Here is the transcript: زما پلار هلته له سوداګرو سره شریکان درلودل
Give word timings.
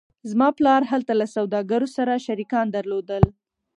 زما 0.29 0.49
پلار 0.57 0.81
هلته 0.91 1.13
له 1.19 1.25
سوداګرو 1.35 1.87
سره 1.97 2.23
شریکان 2.27 2.65
درلودل 2.75 3.23